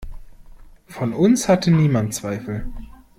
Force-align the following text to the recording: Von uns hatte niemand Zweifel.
Von 0.87 1.13
uns 1.13 1.47
hatte 1.47 1.69
niemand 1.69 2.15
Zweifel. 2.15 2.67